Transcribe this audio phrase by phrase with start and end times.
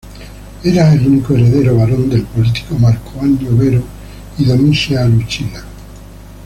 [0.63, 3.83] Era el único heredero varón del político Marco Annio Vero
[4.39, 5.63] y Domicia Lucila.